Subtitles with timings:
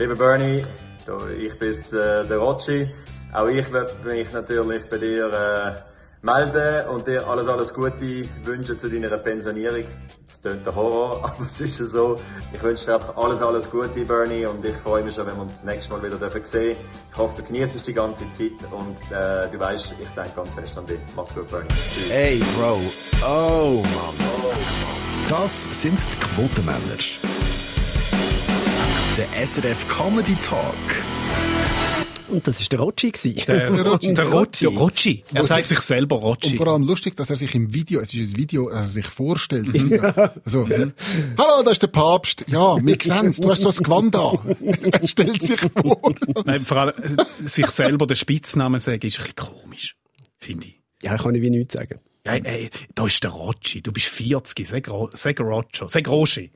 [0.00, 0.62] Lieber Bernie,
[1.38, 2.88] ich bin äh, der Rotschi.
[3.34, 8.78] Auch ich werde mich natürlich bei dir äh, melden und dir alles, alles Gute wünschen
[8.78, 9.84] zu deiner Pensionierung.
[10.26, 12.18] Das klingt der Horror, aber es ist so.
[12.50, 15.42] Ich wünsche dir einfach alles, alles Gute, Bernie, und ich freue mich schon, wenn wir
[15.42, 16.76] uns das nächste Mal wieder sehen dürfen
[17.12, 20.78] Ich hoffe, du genießt die ganze Zeit und äh, du weißt, ich denke ganz fest
[20.78, 21.00] an dich.
[21.14, 21.68] Mach's gut, Bernie.
[21.68, 22.10] Tschüss.
[22.10, 22.80] Hey, Bro.
[23.22, 24.56] Oh, Mann.
[25.28, 26.96] Das sind die Quotenmänner.
[29.40, 30.74] SRF Comedy Talk.
[32.28, 33.10] Und das war der Rotschi.
[33.10, 34.12] Der, der Rotschi.
[34.12, 34.66] Der Rotschi.
[34.66, 35.24] Der Rotschi.
[35.32, 36.50] Er sagt sich selber Rotschi.
[36.50, 38.90] Und vor allem lustig, dass er sich im Video, es ist ein Video, dass er
[38.90, 39.68] sich vorstellt.
[40.44, 42.44] Also, hallo, da ist der Papst.
[42.48, 44.56] Ja, wir sehen du hast so ein Gewand an.
[44.92, 46.14] er stellt sich vor.
[46.44, 46.94] Nein, vor allem,
[47.46, 49.96] sich selber den Spitznamen sagen, ist ein bisschen komisch.
[50.36, 50.82] Finde ich.
[51.02, 51.98] Ja, kann ich wie nichts sagen.
[52.26, 53.80] Ja, ey, da ist der Rotschi.
[53.80, 54.68] Du bist 40.
[54.68, 55.84] Sag, sag Rotschi.
[55.88, 56.50] Sag Rotschi.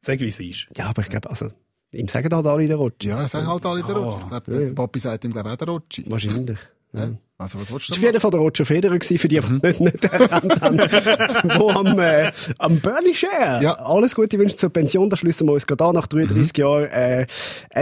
[0.00, 0.68] Sag, wie es ist.
[0.74, 1.50] Ja, aber ich glaube, also,
[1.92, 3.08] Ihm sagen halt alle der Rotschi.
[3.08, 4.20] Ja, sagen halt alle der ah.
[4.20, 4.72] Ich glaube, ja.
[4.74, 6.04] Papi sagt ihm, glaube ich, auch der Rotschi.
[6.08, 6.58] Wahrscheinlich.
[6.92, 7.10] Ja.
[7.40, 9.40] Also, was willst du Das war auf jeden Fall der Roger Federer für die, die
[9.40, 9.60] mhm.
[9.62, 10.78] nicht, nicht erkannt haben.
[11.60, 13.62] wo am, äh, am Bernie Share.
[13.62, 13.74] Ja.
[13.74, 15.08] Alles Gute Wünsche zur Pension.
[15.08, 15.94] Da schließen wir uns gerade an.
[15.94, 16.60] Nach 33 mhm.
[16.60, 17.26] Jahren, äh,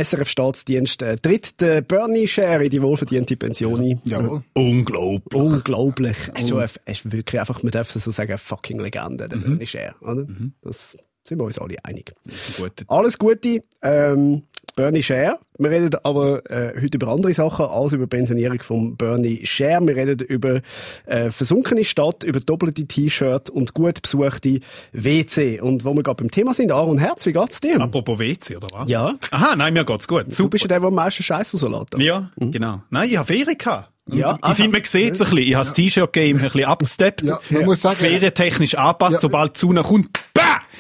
[0.05, 4.01] SRF Staatsdienst, äh, tritt der Bernie Share in die wohlverdiente Pension ein.
[4.05, 4.21] Ja.
[4.21, 4.43] Jawohl.
[4.53, 5.41] Unglaublich.
[5.41, 6.17] Unglaublich.
[6.34, 9.43] Also, er ist wirklich einfach, man darf so sagen, eine fucking Legende, der mhm.
[9.43, 10.25] Bernie Share, oder?
[10.27, 10.53] Mhm.
[10.61, 12.13] Das, sind wir uns alle einig.
[12.57, 12.85] Gut.
[12.89, 13.63] Alles Gute.
[13.83, 14.43] Ähm,
[14.77, 15.39] Bernie Share.
[15.59, 19.81] Wir reden aber äh, heute über andere Sachen als über Pensionierung von Bernie Share.
[19.87, 20.61] Wir reden über
[21.07, 24.61] äh, versunkene Stadt, über doppelte T-Shirt und gut besuchte
[24.93, 25.61] WC.
[25.63, 27.81] Und wo wir gerade beim Thema sind, Aaron Herz, wie geht's dir?
[27.81, 28.91] Apropos WC, oder was?
[28.91, 29.15] Ja.
[29.31, 30.35] Aha, nein, mir geht's gut.
[30.35, 30.43] Super.
[30.43, 31.95] Du bist ja der, der am meisten Scheiß rauslässt.
[31.97, 32.53] Ja, mhm.
[32.53, 32.83] genau.
[32.91, 33.93] Nein, ich habe Ferien gehabt.
[34.13, 35.39] Ja, ich finde, man sieht es ein bisschen.
[35.39, 37.23] Ich habe das T-Shirt-Game ein bisschen abgesteppt.
[37.23, 37.97] Ja, man muss sagen.
[37.97, 39.21] Ferientechnisch angepasst, ja.
[39.21, 40.21] sobald die Sonne kommt!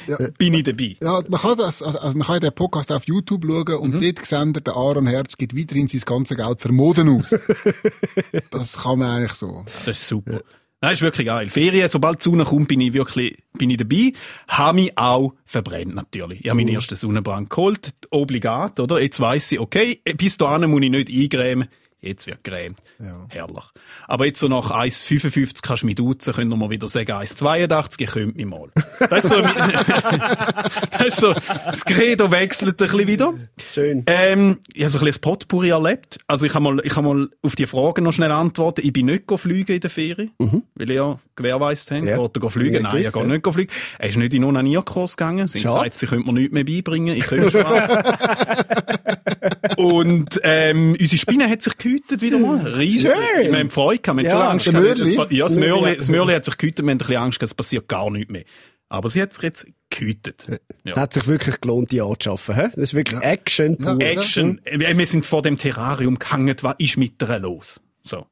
[0.06, 0.16] Ja.
[0.38, 0.96] bin ich dabei.
[1.02, 4.00] Ja, man kann das, also, also man kann den Podcast auf YouTube schauen und mhm.
[4.00, 7.30] dort sehen der Aaron Herz gibt weiterhin sein ganzes Geld für Moden aus.
[8.50, 9.64] das kann man eigentlich so.
[9.84, 10.32] Das ist super.
[10.34, 10.40] Ja.
[10.82, 11.48] Nein, ist wirklich geil.
[11.48, 14.12] Ferien, sobald die Sonne kommt, bin ich wirklich, bin ich dabei.
[14.46, 16.44] Habe mich auch verbrennt, natürlich.
[16.44, 16.74] Ich habe meinen uh.
[16.74, 17.94] ersten Sonnenbrand geholt.
[18.10, 19.00] Obligat, oder?
[19.00, 21.68] Jetzt weiss ich, okay, bis dahin muss ich nicht eingrämen
[22.00, 22.78] jetzt wird gerämt.
[22.98, 23.26] Ja.
[23.28, 23.64] Herrlich.
[24.06, 28.10] Aber jetzt so nach 1,55 kannst du mich duzen, können wir wieder sagen 1,82, ich
[28.10, 28.70] könnte mich mal.
[29.10, 29.40] Das ist so,
[30.90, 33.34] das ist so, das Credo wechselt ein bisschen wieder.
[33.72, 34.04] Schön.
[34.06, 36.18] Ähm, ich habe so ein bisschen ein Potpourri erlebt.
[36.26, 38.82] Also ich habe mal, ich habe mal auf die Frage noch schnell antworten.
[38.84, 40.62] Ich bin nicht fliegen in der Ferien, mhm.
[40.74, 42.06] weil ich ja gewährweist habe.
[42.08, 42.16] Ja.
[42.26, 42.74] Geht er fliegen?
[42.74, 43.28] Ja, Nein, ich gehe ja.
[43.28, 43.72] nicht fliegen.
[43.98, 45.48] Er ist nicht in einen Onanierkurs gegangen.
[45.48, 47.16] Sie sagt, sie könnte mir nichts mehr beibringen.
[47.16, 47.90] Ich könnte schon was.
[49.76, 52.58] Und, ähm, unsere Spinne hat sich gehütet wieder mal.
[52.58, 53.12] Riesig.
[53.12, 53.52] Schön.
[53.52, 54.22] Wir haben Freude gehabt.
[54.22, 55.32] Wir haben ja, schon Angst gehabt.
[55.32, 56.84] Ja, das Mörli, das Mörli hat sich gehütet.
[56.84, 58.44] Wir haben ein bisschen Angst gehabt, es passiert gar nichts mehr.
[58.88, 60.46] Aber sie hat sich jetzt gehütet.
[60.84, 60.96] Ja.
[60.96, 62.54] Hat sich wirklich gelohnt, die anzuschaffen.
[62.54, 62.62] He?
[62.62, 63.28] Das ist wirklich ja.
[63.28, 63.76] Action.
[63.80, 63.96] Ja.
[63.96, 64.60] Action.
[64.64, 66.56] Wir sind vor dem Terrarium gehangen.
[66.60, 67.80] Was ist mit der los?
[68.04, 68.26] So.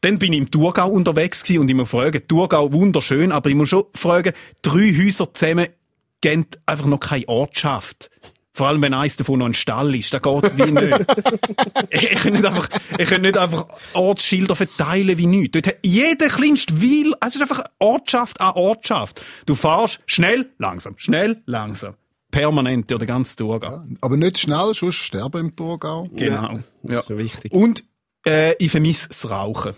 [0.00, 3.54] Dann bin ich im Thurgau unterwegs gewesen und ich muss fragen, Thurgau wunderschön, aber ich
[3.54, 5.68] muss schon fragen, drei Häuser zusammen
[6.20, 8.10] gehen einfach noch keine Ortschaft.
[8.52, 11.06] Vor allem, wenn eins davon noch ein Stall ist, das geht wie nicht.
[11.90, 12.68] ich kann nicht einfach,
[12.98, 15.52] ich kann nicht einfach Ortsschilder verteilen wie nichts.
[15.52, 19.24] Dort hat jeder kleinste Weil, also einfach Ortschaft an Ortschaft.
[19.46, 21.94] Du fahrst schnell, langsam, schnell, langsam.
[22.30, 23.70] Permanent durch den ganzen Thurgau.
[23.70, 26.08] Ja, aber nicht schnell, sonst sterben im Thurgau.
[26.12, 26.58] Genau.
[26.82, 26.96] Ja.
[26.96, 27.52] Das ist wichtig.
[27.52, 27.84] Und,
[28.26, 29.74] äh, ich vermisse das Rauchen.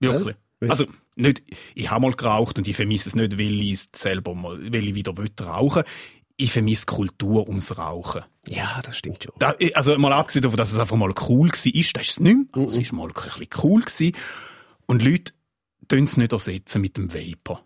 [0.00, 0.36] Wirklich.
[0.60, 0.68] Ja?
[0.68, 1.42] Also, nicht,
[1.74, 4.94] ich habe mal geraucht und ich vermisse es nicht, weil ich selber mal, weil ich
[4.94, 5.82] wieder will rauchen
[6.36, 8.22] ich vermisse Kultur ums Rauchen.
[8.46, 9.32] Ja, das stimmt schon.
[9.38, 12.20] Da, also mal abgesehen davon, dass es einfach mal cool war, ist, das ist es
[12.20, 14.16] nicht mehr, aber es ist mal ein bisschen cool gewesen.
[14.86, 15.32] Und Leute
[15.88, 17.64] tun es nicht ersetzen mit dem Vapor.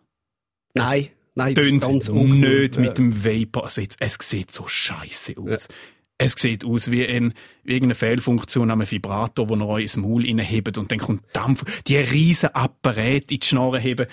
[0.74, 2.28] Nein, nein, ganz uncool.
[2.28, 3.98] nicht mit dem Vapor ersetzen.
[4.00, 5.68] Es sieht so scheiße aus.
[5.68, 5.74] Ja.
[6.22, 7.32] Es sieht aus wie, ein,
[7.64, 11.64] wie irgendeine Fehlfunktion am Vibrator, wo ihr euch ins Maul reinhebt und dann kommt Dampf.
[11.84, 14.06] Die riesen Apparate in die Schnorren heben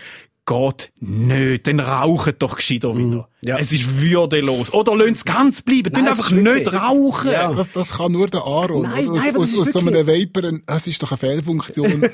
[0.47, 1.67] geht nicht.
[1.67, 3.11] Dann rauchen doch gescheiter mhm.
[3.11, 3.29] wieder.
[3.41, 3.57] Ja.
[3.59, 4.73] Es ist würdelos.
[4.73, 5.91] Oder es ganz bleiben.
[5.93, 7.31] Nein, einfach nicht rauchen.
[7.31, 7.53] Ja.
[7.53, 8.81] Das, das, kann nur der Aaron.
[8.81, 12.09] Nein, nein, aus, aus, aus so einem Vapor, es ist doch eine Fehlfunktion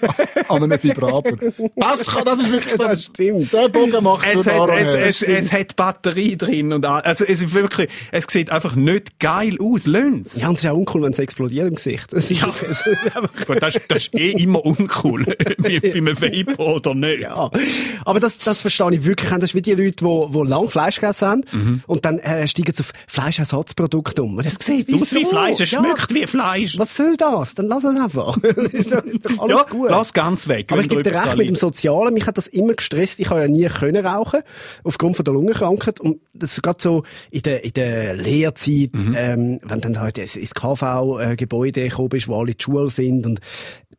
[0.50, 1.38] an einem Vibrator.
[1.78, 3.54] Das kann, das ist wirklich, das, das stimmt.
[3.54, 7.42] Der Bogen macht es hat, Aaron es, es, es, hat Batterie drin und also es
[7.42, 9.86] ist wirklich, es sieht einfach nicht geil aus.
[9.86, 10.36] Lönn's.
[10.36, 12.12] Ja, und es ist auch uncool, wenn es explodiert im Gesicht.
[12.14, 12.54] Das ist, ja.
[13.60, 15.26] Das, das ist eh immer uncool.
[15.58, 17.22] bei, bei einem Vapor oder nicht.
[17.22, 17.50] Ja.
[18.06, 19.30] Aber das, das verstehe ich wirklich.
[19.30, 21.84] Das ist wie die Leute, die, die lang Fleisch gegessen haben Mhm.
[21.88, 24.38] und dann äh, steigen sie auf Fleischersatzprodukte um.
[24.42, 25.80] Das sieht Aus wie Fleisch, es Ja.
[25.84, 26.78] schmeckt wie Fleisch.
[26.80, 27.56] Was soll das?
[27.56, 28.38] Dann lass es einfach.
[28.56, 29.04] das ist doch,
[29.40, 29.90] alles Ja, gut.
[29.90, 30.72] lass ganz weg.
[30.72, 31.56] Aber ich gebe dir recht mit dem.
[31.56, 32.14] Sozialen.
[32.14, 33.20] Mich hat das immer gestresst.
[33.20, 34.40] Ich habe ja nie können rauchen.
[34.84, 36.00] Aufgrund von der Lungenkrankheit.
[36.00, 39.16] Und das ist gerade so in der, in der Lehrzeit, Mhm.
[39.18, 43.26] ähm, wenn dann halt ins KV-Gebäude gekommen bist, wo alle in die Schule sind.
[43.26, 43.40] Und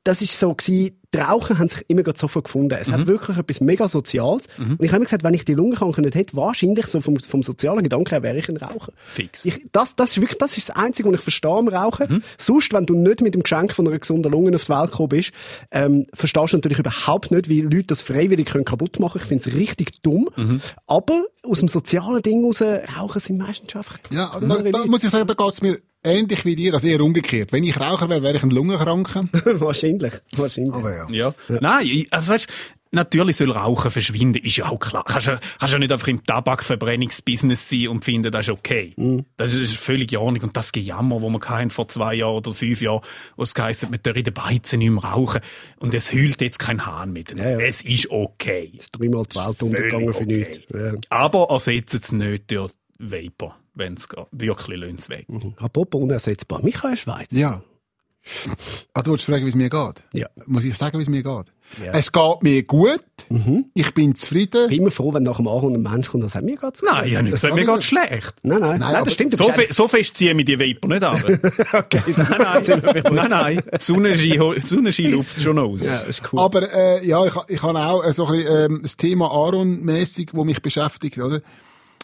[0.05, 2.77] das ist so gewesen, die Rauchen haben sich immer gerade sofort gefunden.
[2.81, 2.93] Es Mhm.
[2.93, 4.49] hat wirklich etwas mega Soziales.
[4.59, 7.43] Und ich habe immer gesagt, wenn ich die Lungenkrankheit nicht hätte, wahrscheinlich so vom, vom
[7.43, 8.93] sozialen Gedanken her wäre ich ein Raucher.
[9.13, 9.45] Fix.
[9.45, 12.23] Ich, das, das ist wirklich, das ist das Einzige, was ich verstehe am Rauchen.
[12.39, 15.09] Sonst, wenn du nicht mit dem Geschenk von einer gesunden Lunge auf die Welt gekommen
[15.11, 15.33] bist,
[15.71, 19.21] ähm, verstehst du natürlich überhaupt nicht, wie Leute das freiwillig können kaputt machen.
[19.23, 20.29] Ich finde es richtig dumm.
[20.87, 22.63] Aber aus dem sozialen Ding raus,
[22.99, 26.55] Rauchen sind meistens einfach Ja, da, da muss ich sagen, da geht's mir ähnlich wie
[26.57, 27.53] dir, also eher umgekehrt.
[27.53, 29.25] Wenn ich Raucher wäre, wäre ich ein Lungenkranker.
[29.61, 30.73] wahrscheinlich, wahrscheinlich.
[30.75, 31.07] Aber ja.
[31.09, 31.35] Ja.
[31.61, 32.49] Nein, ich- also weißt,
[32.93, 35.05] natürlich soll Rauchen verschwinden, ist ja auch klar.
[35.05, 38.93] Kannst ja, kannst ja nicht einfach im Tabakverbrennungsbusiness sein und finden, das ist okay.
[38.97, 39.25] Mhm.
[39.37, 40.43] Das ist völlig in Ordnung.
[40.45, 43.01] Und das Gejammer, wo wir hatten vor zwei Jahren oder fünf Jahren,
[43.37, 45.41] wo es geheißen, wir dürfen in den Beizen nicht mehr rauchen.
[45.79, 47.37] Und es heult jetzt kein Hahn mit.
[47.37, 47.59] Ja, ja.
[47.61, 48.71] Es ist okay.
[48.93, 50.59] Dreimal die Welt untergegangen für Völlig nichts.
[50.73, 50.93] Ja.
[51.11, 54.09] Aber ersetzt es nicht durch Vapor, wenn es.
[54.33, 55.27] Wirklich löhnt es weg.
[55.57, 56.63] Apropos unersetzbar.
[56.63, 57.29] Michael Schweiz.
[57.31, 57.63] Ja.
[58.95, 60.03] Ah, du wolltest fragen, wie es mir geht?
[60.15, 60.29] Ja.
[60.47, 61.53] Muss ich sagen, wie es mir geht?
[61.83, 61.93] Ja.
[61.93, 63.01] Es geht mir gut.
[63.75, 64.63] Ich bin zufrieden.
[64.65, 66.81] Ich bin immer froh, wenn nach dem Aaron ein Mensch kommt und sagt, mir geht's
[66.81, 66.91] gut.
[66.91, 68.35] Nein, ich habe nicht Das gesagt, mir geht's schlecht.
[68.43, 69.35] Nein, nein, nein, aber das stimmt.
[69.35, 71.23] du So, fe so fest ziehen wir die Vapor nicht ab.
[71.73, 73.63] okay, Nein, nein, nein, nein.
[73.79, 75.83] Sonnenschein, Sonnenschein luft schon aus.
[75.83, 76.41] Ja, das ist cool.
[76.41, 80.31] Aber äh, ja, ich, ich habe auch äh, so ein bisschen, ähm, das Thema Aaron-mässig,
[80.33, 81.41] wo mich beschäftigt, oder?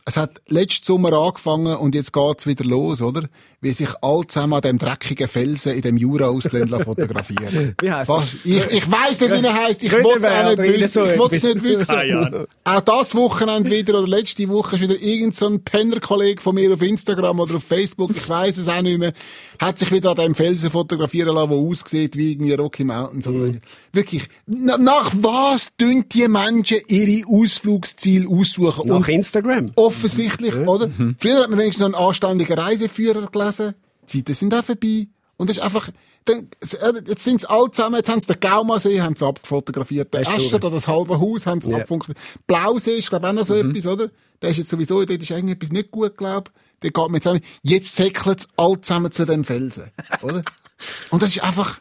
[0.06, 3.28] Es hat letzten Sommer angefangen und jetzt geht's wieder los, oder?
[3.60, 7.74] Wie sich all zusammen an dem dreckigen Felsen in dem Jura-Ausländer fotografieren.
[7.80, 8.34] Wie heisst das?
[8.44, 9.82] Ich, ich weiss nicht, wie er heisst.
[9.82, 10.90] Ich Grünewald will's auch nicht wissen.
[10.90, 11.54] so Ich will's etwas.
[11.54, 11.94] nicht wissen.
[11.94, 12.44] Ah, ja.
[12.64, 16.80] Auch das Wochenende wieder oder letzte Woche ist wieder irgend so Penner-Kollege von mir auf
[16.80, 19.12] Instagram oder auf Facebook, ich weiss es auch nicht mehr,
[19.58, 23.26] hat sich wieder an dem Felsen fotografieren lassen, der aussieht wie irgendwie Rocky Mountains.
[23.26, 23.58] Oder Mhm.
[23.92, 28.86] Wirklich, na, nach was tun die Menschen ihre Ausflugsziele aussuchen?
[28.88, 29.70] Nach Und Instagram.
[29.90, 30.90] Offensichtlich, oder?
[31.18, 33.74] Früher hat man wenigstens noch einen anständigen Reiseführer gelesen.
[34.12, 35.08] Die Zeiten sind auch vorbei.
[35.36, 35.88] Und das ist einfach,
[36.26, 40.12] dann, jetzt sind sie alle zusammen, jetzt haben sie den Gaumasee, haben sie abgefotografiert.
[40.12, 41.76] Den Escher, da das halbe Haus, haben sie Ja.
[41.78, 42.46] abgefotografiert.
[42.46, 44.10] Blausee ist, glaube ich, auch noch so etwas, oder?
[44.42, 46.80] Der ist jetzt sowieso, dort ist irgendetwas nicht gut, glaube ich.
[46.82, 47.40] Der geht mir zusammen.
[47.62, 49.90] Jetzt säckeln sie alle zusammen zu dem Felsen,
[50.22, 50.42] oder?
[51.10, 51.80] Und das ist einfach,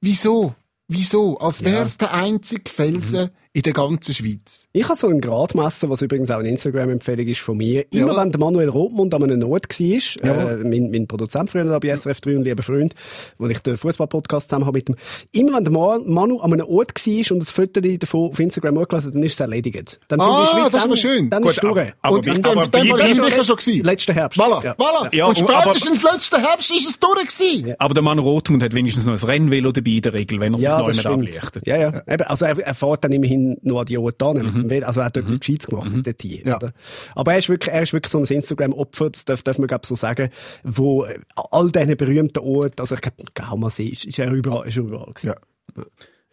[0.00, 0.54] wieso?
[0.88, 1.38] Wieso?
[1.38, 4.66] Als wär's der einzige Felsen in der ganzen Schweiz.
[4.72, 7.84] Ich habe so ein Gradmesser, was übrigens auch eine Instagram-Empfehlung ist von mir.
[7.92, 8.22] Immer Ja.
[8.22, 11.88] wenn der Manuel Rothmund an einem Ort war, äh, mein, mein Produzent früher da bei
[11.88, 12.94] SRF 3 und lieber Freund,
[13.38, 14.94] wo ich den Fußball-Podcast zusammen habe mit ihm,
[15.32, 18.78] immer wenn der Ma Manu an einem Ort war und das Foto davon auf Instagram
[18.78, 19.98] hochgelassen hat, dann ist es erledigt.
[20.06, 21.30] Dann Ah, ich, wie das ist dann- aber schön.
[21.30, 21.92] Dann Gut, ist es durch.
[22.02, 23.84] aber- und dem, aber dem bei- war es bei- sicher schon gewesen.
[23.84, 24.38] Letzten Herbst.
[24.40, 24.74] Voilà, Ja.
[24.74, 25.12] voilà.
[25.16, 27.74] Ja, und und- aber- spätestens letzten Herbst ist es durch gewesen.
[27.80, 30.58] Aber der Mann Rothmund hat wenigstens noch ein Rennvelo dabei in der Regel, wenn er
[30.58, 31.16] sich Ja, neu das mit stimmt.
[31.16, 31.66] ablichtet.
[31.66, 32.02] Ja, ja.
[32.06, 34.86] Eben, also er, er fährt dann immerhin noch an die mit dem Velo.
[34.86, 36.42] Also er hat etwas Gescheites gemacht bis dorthin.
[36.44, 36.56] Ja.
[36.56, 36.72] Oder?
[37.14, 39.86] Aber er ist wirklich, er ist wirklich so ein Instagram-Opfer, das darf, darf man glaube
[39.86, 40.30] so sagen,
[40.62, 44.76] wo äh, all diesen berühmten Orten, also ich glaube, Gaumasee ist, ist er überall, ist
[44.76, 45.34] er überall gewesen.
[45.76, 45.84] Ja.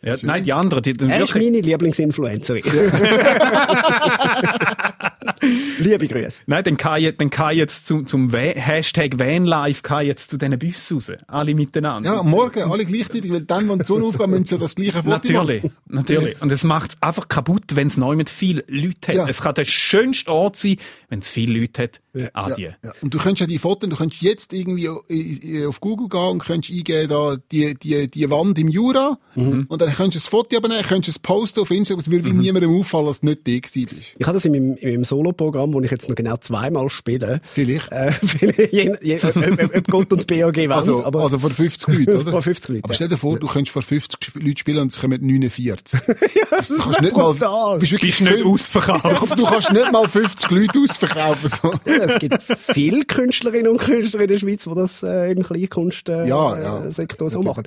[0.04, 1.52] Ja, nein, die anderen, die dann Er ist wirklich...
[1.52, 2.62] meine Lieblingsinfluencerin.
[5.80, 6.42] Liebe Grüße.
[6.46, 10.30] Nein, dann kann ich, dann kann ich jetzt zum, zum Hashtag Vanlife kann ich jetzt
[10.30, 11.12] zu diesen Bussen raus.
[11.28, 12.16] Alle miteinander.
[12.16, 15.10] Ja, morgen, alle gleichzeitig, weil dann, wenn die Sonne aufgeht, müssen sie das gleiche Foto
[15.10, 15.76] Natürlich, machen.
[15.88, 16.42] natürlich.
[16.42, 19.16] Und es macht es einfach kaputt, wenn es neu mit vielen Leuten hat.
[19.16, 19.28] Ja.
[19.28, 20.78] Es kann der schönste Ort sein,
[21.10, 22.02] wenn es viele Leute hat.
[22.20, 22.30] Ja.
[22.34, 22.70] Adieu.
[22.84, 22.92] Ja.
[23.02, 26.40] Und du könntest ja die Fotos, du könntest jetzt irgendwie äh, auf Google gehen und
[26.40, 29.18] könntest eingeben, da, die, die, die Wand im Jura.
[29.36, 32.74] Und dann könntest du ein Foto abnehmen, könntest es posten auf Instagram, es würde niemandem
[32.76, 34.16] auffallen, dass du nicht da gewesen bist.
[34.18, 37.42] Ich habe das in meinem, in meinem Solo-Programm, wo ich jetzt noch genau zweimal spiele.
[37.52, 37.92] Vielleicht.
[37.92, 38.12] Äh,
[38.72, 42.32] je, je, ob, Gott und BAG wollen, Also, aber also vor 50 Leuten, oder?
[42.32, 42.84] vor 50 Leuten.
[42.84, 42.96] Aber ja.
[42.96, 46.00] stell dir vor, du könntest vor 50 Sp- Leuten spielen und es kommen 49.
[46.50, 47.34] das, du kannst nicht mal,
[47.78, 49.38] bist wirklich Bist nicht ausverkauft.
[49.40, 51.50] Du kannst nicht mal 50 Leute ausverkaufen.
[51.50, 51.74] So.
[51.86, 56.24] Ja, es gibt viele Künstlerinnen und Künstler in der Schweiz, die das äh, im Kleinkunstsektor
[56.24, 57.30] äh, Ja, ja.
[57.30, 57.64] so machen.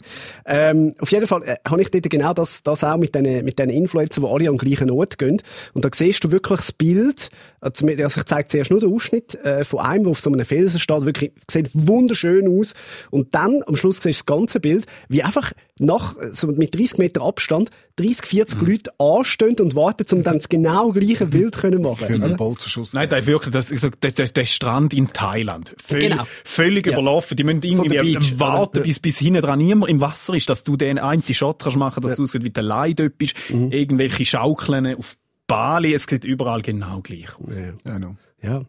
[0.47, 3.59] Ähm, auf jeden Fall äh, habe ich dort genau das, das auch mit diesen mit
[3.59, 5.41] den Influencern, die alle am gleichen Ort gehen.
[5.75, 7.31] Und da siehst du wirklich das Bild,
[7.61, 10.45] also also ich zeige zuerst nur den Ausschnitt äh, von einem, der auf so einem
[10.45, 12.75] Felsen steht, wirklich, sieht wunderschön aus.
[13.11, 16.99] Und dann am Schluss siehst du das ganze Bild, wie einfach nach, so mit 30
[16.99, 21.83] Meter Abstand, 30, 40 Leute anstehen und warten, um dann das genau gleiche Bild können
[21.83, 22.93] machen Für einen Bolzerschuss.
[22.95, 25.75] Nein, der wirklich, das, der, der, der Strand in Thailand.
[25.83, 26.25] Völlig, Genau.
[26.45, 26.93] völlig Ja.
[26.95, 27.37] überlaufen.
[27.37, 28.81] Die müssen irgendwie Beach, warten, oder?
[28.87, 32.03] bis, bis hinten dran niemand im Wasser ist, dass du den einen Shot kannst machen,
[32.03, 33.35] dass du aussieht wie der Leidöpp ist.
[33.51, 33.71] Mhm.
[33.73, 37.55] Irgendwelche Schaukeln auf Bali, es sieht überall genau gleich aus.
[37.87, 38.17] Ja, no.
[38.43, 38.63] Ja.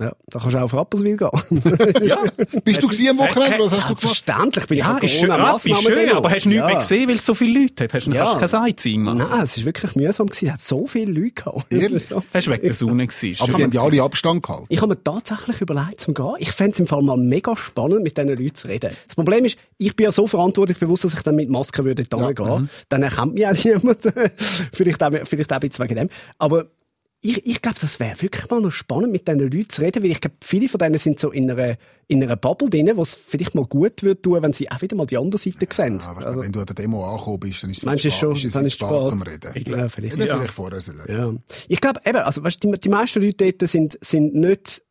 [0.00, 1.28] Ja, da kannst du auch auf Rapperswil gehen.
[2.08, 2.18] ja.
[2.64, 3.60] Bist du gewesen am Wochenende?
[3.60, 4.00] Was hast du gemacht?
[4.00, 6.66] Selbstverständlich bin ich Ja, ist schön, Corona ist schön, aber hast du nichts ja.
[6.66, 7.94] mehr gesehen, weil es so viele Leute hat?
[7.94, 8.24] Hast du Ja.
[8.24, 9.18] kannst kein Sightseeing machen?
[9.18, 10.46] Nein, es ist wirklich mühsam gewesen.
[10.46, 11.66] Es hat so viele Leute gehabt.
[11.72, 12.06] Ehrlich?
[12.06, 12.24] So.
[12.34, 13.36] Hast du wegen der Sonne gewesen?
[13.40, 14.66] Aber die haben ja alle Abstand gehalten.
[14.68, 16.34] Ich habe mir tatsächlich überlegt, zum gehen.
[16.38, 18.90] Ich fände es im Fall mal mega spannend, mit diesen Leuten zu reden.
[19.06, 22.32] Das Problem ist, ich bin ja so verantwortungsbewusst, dass ich dann mit Maske würde da
[22.32, 22.68] gehen.
[22.88, 23.98] Dann erkennt mich auch niemand.
[24.72, 26.08] vielleicht, auch, vielleicht auch ein bisschen wegen dem.
[26.38, 26.64] Aber
[27.24, 30.10] ich, ich glaube, das wäre wirklich mal noch spannend, mit diesen Leuten zu reden, weil
[30.10, 31.76] ich glaube, viele von denen sind so in einer,
[32.06, 34.94] in einer Bubble drin, wo es vielleicht mal gut würde tun, wenn sie auch wieder
[34.94, 36.00] mal die andere Seite sehen.
[36.00, 38.32] Aber glaube, wenn du an der Demo angekommen bist, dann ist es spät- ist schon-
[38.32, 39.06] es dann ist spät spät?
[39.08, 39.50] zum Reden.
[39.54, 40.16] Ich glaube, vielleicht.
[40.18, 40.36] Ja.
[40.36, 40.80] vielleicht vorher.
[41.08, 41.32] Ja.
[41.68, 44.82] Ich glaube, eben, also, weißt, die, die meisten Leute dort sind, sind nicht,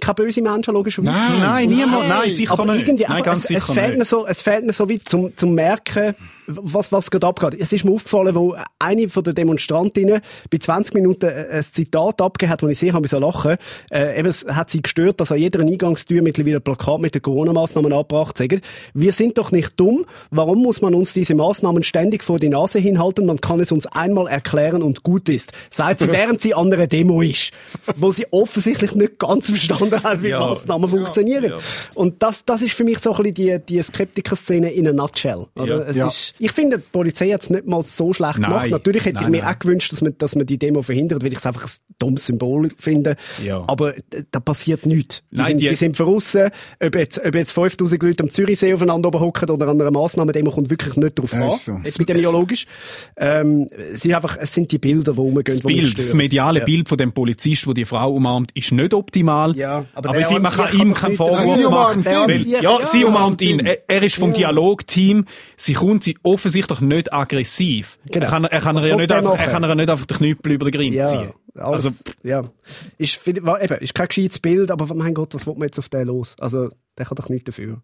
[0.00, 1.12] keine böse Menschen, logischerweise.
[1.12, 2.86] Nein, Nein, niemand, nein, sicher Aber nicht.
[2.86, 4.08] irgendwie nein, ganz es, es, sicher fehlt mir nicht.
[4.08, 6.14] so, es fehlt mir so weit zum, zum merken,
[6.46, 7.56] was, was gerade abgeht.
[7.60, 12.20] Es ist mir aufgefallen, wo eine von den Demonstrantinnen bei 20 Minuten äh, ein Zitat
[12.20, 13.56] abgegeben hat, wo ich sehr habe so lachen.
[13.90, 17.22] Äh, eben, es hat sie gestört, dass an jeder Eingangstür mittlerweile ein Plakat mit den
[17.22, 18.60] Corona-Maßnahmen angebracht sagen.
[18.94, 20.04] Wir sind doch nicht dumm.
[20.30, 23.26] Warum muss man uns diese Maßnahmen ständig vor die Nase hinhalten?
[23.26, 25.52] Man kann es uns einmal erklären und gut ist.
[25.70, 27.52] Sagt sie, während sie an einer Demo ist.
[27.96, 30.40] Wo sie offensichtlich nicht ganz verstanden hat, wie Ja.
[30.40, 31.52] Maßnahmen funktionieren.
[31.94, 35.44] Und das, das ist für mich so ein bisschen die, die Skeptiker-Szene in a nutshell.
[35.56, 35.66] Oder?
[35.66, 35.82] Ja.
[35.90, 36.06] Es Ja.
[36.08, 38.50] Ist, ich finde, die Polizei hat es nicht mal so schlecht Nein.
[38.50, 38.70] gemacht.
[38.70, 39.54] Natürlich hätte ich Nein, mir nein.
[39.54, 42.26] auch gewünscht, dass man, dass man die Demo verhindert, weil ich es einfach ein dummes
[42.26, 43.16] Symbol finde.
[43.44, 43.64] Ja.
[43.66, 43.94] Aber
[44.30, 45.22] da passiert nichts.
[45.30, 46.50] Die, Nein, sind, die- die sind verrissen.
[46.82, 50.50] Ob jetzt, ob jetzt 5000 Leute am Zürichsee aufeinander oben hocken oder an einer Massnahme-Demo
[50.50, 51.50] kommt wirklich nicht drauf Ja, an.
[51.52, 51.72] ist so.
[51.84, 52.66] Epidemiologisch.
[53.16, 55.44] Ähm, es, ist einfach, es sind die Bilder, die rumgehen.
[55.44, 56.64] Das Bild, das mediale Ja.
[56.64, 59.56] Bild von dem Polizist, der die Frau umarmt, ist nicht optimal.
[59.68, 62.04] Ja, aber aber, ich finde, man an kann ihm keinen Vorwurf machen.
[62.04, 63.60] Weil, Ja, sie umarmt ihn.
[63.66, 65.26] Er, er ist vom Dialogteam.
[65.58, 67.98] Sie kommt sie offensichtlich nicht aggressiv.
[68.10, 68.24] Genau.
[68.24, 70.52] Er kann, er kann, er ja nicht einfach, er kann er nicht einfach den Knüppel
[70.52, 71.30] über den Grind ziehen.
[71.54, 71.90] alles, Also,
[72.22, 72.42] ja.
[72.96, 76.06] Ist, eben, ist kein gescheites Bild, aber mein Gott, was will man jetzt auf den
[76.06, 76.34] los?
[76.40, 77.82] Also, der kann doch nichts dafür.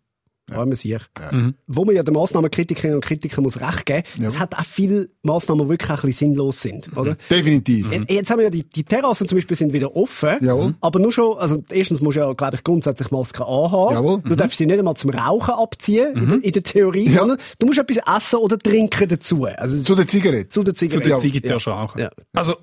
[0.50, 0.58] Ja.
[0.58, 0.94] Arme sich.
[1.32, 1.54] Mhm.
[1.66, 4.28] Wo man ja den Massnahmenkritikerinnen und Kritikern muss recht geben, Ja.
[4.28, 7.16] es hat auch viele Massnahmen, die wirklich ein bisschen sinnlos sind, oder?
[7.30, 7.90] Definitiv.
[7.90, 10.36] Jetzt- Jetzt haben wir ja die, die Terrassen zum Beispiel sind wieder offen.
[10.42, 10.74] Jawohl.
[10.82, 13.94] Aber nur schon, also erstens musst du ja, glaube ich, grundsätzlich Masken anhaben.
[13.94, 14.20] Jawohl.
[14.22, 17.20] Du darfst sie nicht einmal zum Rauchen abziehen, in, der, in der Theorie, Ja.
[17.20, 19.44] sondern du musst etwas essen oder trinken dazu.
[19.46, 20.50] Also Zu der Zigarette.
[20.50, 21.08] zu der zu Zigarette.
[21.08, 21.52] der Ziege Ja.
[21.52, 22.00] darfst du rauchen.
[22.02, 22.10] Ja.
[22.34, 22.56] Also,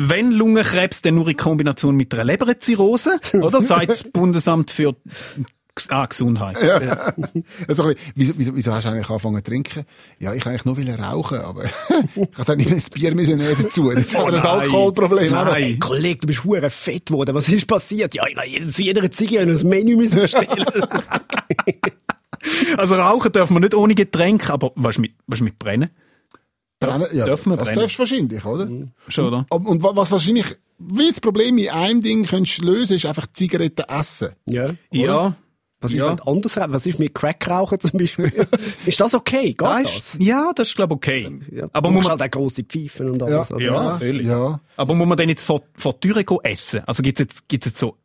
[0.00, 3.62] wenn Lungenkrebs, dann nur in Kombination mit einer Leberzirrhose, oder?
[3.62, 4.94] Sagt das Bundesamt für
[5.90, 6.56] ah, Gesundheit.
[7.68, 9.84] Also, ein bisschen, wieso, wieso, wieso hast du eigentlich angefangen zu trinken?
[10.18, 13.38] Ja, ich eigentlich nur will rauchen, aber ich habe dann nicht mehr das Bier müssen
[13.38, 13.90] nehmen dazu.
[13.92, 14.60] Jetzt haben wir das nein.
[14.60, 15.30] Alkoholproblem.
[15.30, 15.54] Nein.
[15.54, 17.34] Hey, Kollege, du bist hure fett geworden.
[17.34, 18.14] Was ist passiert?
[18.14, 20.56] Ja, ich habe jeder- zu jeder Ziege ein Menü müssen bestellen.
[22.76, 25.90] Also rauchen darf man nicht ohne Getränk, aber was mit, was mit brennen?
[26.78, 27.80] Brennen, ja, Dürfen wir das brennen?
[27.80, 28.68] darfst du wahrscheinlich, oder?
[29.08, 29.46] Schon, oder?
[29.50, 30.46] Und, und wa- was wahrscheinlich,
[30.78, 34.30] wie das Problem in einem Ding könntest lösen, ist einfach Zigaretten essen.
[34.46, 34.68] ja.
[34.92, 35.34] Ja.
[35.80, 36.10] Was ist Ja.
[36.10, 36.56] mit anders?
[36.56, 38.32] Was ist mit Crackrauchen zum Beispiel?
[38.86, 39.48] ist das okay?
[39.48, 39.94] Geht Das das?
[40.14, 41.38] ist, ja, das ist, glaube ich, okay.
[41.52, 43.52] Ja, Aber muss man, halt auch grosse Pfeifen und alles.
[43.52, 43.64] oder?
[43.64, 44.26] ja, völlig.
[44.26, 44.60] Ja.
[44.76, 46.82] Aber muss man denn jetzt vor, vor die Türe essen?
[46.86, 47.96] Also gibt's jetzt, gibt's jetzt so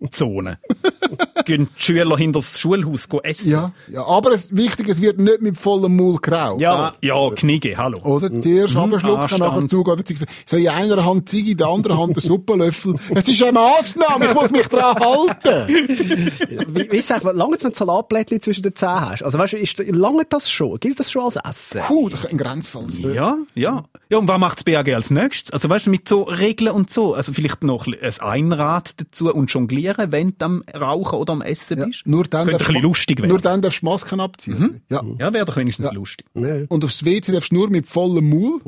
[0.00, 0.56] Esszonen?
[1.44, 3.50] Gehen die Schüler hinter das Schulhaus essen?
[3.50, 4.06] Ja, ja.
[4.06, 6.60] Aber es, wichtig, es wird nicht mit vollem Mund geraucht.
[6.60, 6.94] Ja.
[7.02, 7.98] Ja, Knigge, hallo.
[8.02, 8.30] Oder?
[8.40, 9.40] Zuerst abschlucken, Anstand.
[9.40, 10.26] nachher zugehen.
[10.46, 12.94] So in einer Hand Ziege, in der anderen Hand der Suppenlöffel.
[13.14, 15.74] Es ist eine Massnahme, ich muss mich dran halten.
[16.68, 19.22] Wie, wie sag, lange wenn du Salatblättchen zwischen den Zähnen hast?
[19.22, 20.78] Also weißt du, ist, lange das schon?
[20.80, 21.82] Gilt das schon als Essen?
[21.82, 23.14] Puh, das könnte ein Grenzfall sein.
[23.14, 23.84] Ja, ja.
[24.08, 25.52] Ja, und was macht das BAG als nächstes?
[25.52, 27.14] Also weißt du, mit so Regeln und so.
[27.14, 31.78] Also vielleicht noch ein Einrad dazu und jonglieren, wenn du am Rauchen oder am Essen
[31.78, 32.06] Ja, bist.
[32.06, 33.28] nur dann Könnte ein darfst bisschen du- lustig werden.
[33.30, 34.80] Nur dann darfst du Masken abziehen.
[34.90, 35.02] Ja.
[35.18, 36.26] ja, wäre doch wenigstens lustig.
[36.34, 36.64] Ja.
[36.68, 38.60] Und aufs WC darfst du nur mit vollem Maul.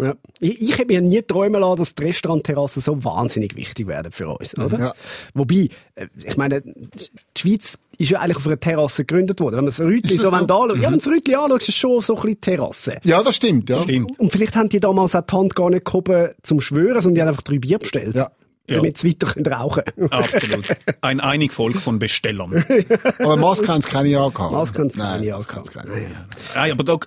[0.00, 0.14] Ja.
[0.40, 4.28] Ich, ich hätte mir nie träumen lassen, dass die Restaurantterrassen so wahnsinnig wichtig werden für
[4.28, 4.78] uns, oder?
[4.78, 4.92] Ja.
[5.34, 9.56] Wobei, äh, ich meine, die Schweiz ist ja eigentlich auf einer Terrasse gegründet worden.
[9.56, 10.36] Wenn man das Rütli Ist so, so?
[10.36, 12.98] anschaut, ja, wenn das Rütli anschaut, ist es schon so ein bisschen Terrasse.
[13.04, 13.80] Ja, das stimmt, ja.
[13.82, 14.18] Stimmt.
[14.18, 17.20] Und vielleicht haben die damals auch die Hand gar nicht gehoben zum Schwören, sondern die
[17.22, 18.14] haben einfach drei Bier bestellt.
[18.14, 18.30] Ja.
[18.76, 20.12] Damit sie weiter können rauchen können.
[20.12, 20.76] Absolut.
[21.00, 22.64] Ein einig Volk von Bestellern.
[23.18, 24.52] Aber Maske haben sie keine angehabt.
[24.52, 25.50] Maske haben sie keine Nein, angehabt.
[25.56, 26.66] Maske haben sie keine.
[26.68, 26.98] Ja, aber da,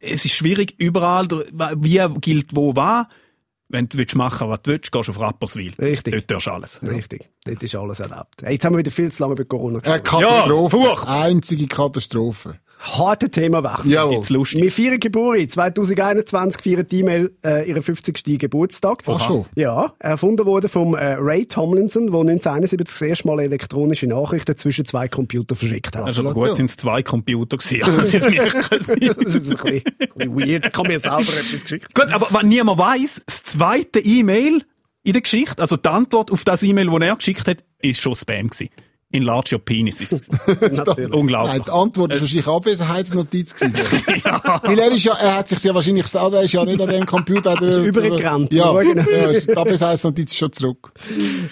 [0.00, 3.06] es ist schwierig, überall, wie gilt wo was.
[3.72, 5.74] Wenn du willst machen was du willst, gehst du auf Rapperswil.
[5.80, 6.12] Richtig.
[6.12, 6.80] Dort darfst du alles.
[6.82, 7.30] Richtig.
[7.44, 8.42] Dort ist alles erlaubt.
[8.42, 10.24] Hey, jetzt haben wir wieder viel zu lange über Corona Eine gesprochen.
[10.24, 10.78] Katastrophe.
[10.78, 11.22] Ja.
[11.22, 12.58] Einzige Katastrophe.
[12.80, 13.92] Harten Themawechsel.
[13.92, 14.14] Jawohl.
[14.14, 14.62] Jetzt lustig.
[14.62, 15.50] Wir feiern Geburt.
[15.52, 18.38] 2021 feiert E-Mail äh, ihren 50.
[18.38, 19.02] Geburtstag.
[19.06, 19.44] Ach schon.
[19.54, 24.84] Ja, erfunden wurde vom äh, Ray Tomlinson, der 1971 das erste Mal elektronische Nachrichten zwischen
[24.84, 26.04] zwei Computern verschickt hat.
[26.04, 27.82] Also gut sind es zwei Computer gewesen.
[27.84, 28.00] Also.
[28.00, 29.50] Das ist ein bisschen, ein bisschen
[30.36, 30.66] weird.
[30.66, 31.94] Ich kann mir selber etwas geschickt.
[31.94, 34.62] Gut, aber was niemand weiß, das zweite E-Mail
[35.02, 38.14] in der Geschichte, also die Antwort auf das E-Mail, das er geschickt hat, ist schon
[38.14, 38.70] Spam gewesen.
[39.12, 40.00] Enlarge your penis.
[41.10, 41.52] Unglaublich.
[41.54, 43.74] Nein, die Antwort ist wahrscheinlich Abwesenheitsnotiz gewesen.
[44.62, 46.88] Weil er ist ja, er hat sich ja wahrscheinlich selber, er ist ja nicht an
[46.88, 47.50] dem Computer.
[47.60, 48.52] Er Ist übergerannt.
[48.52, 49.02] Ja, Ja, genau.
[49.10, 50.92] ja, die Abwesenheitsnotiz ist schon zurück.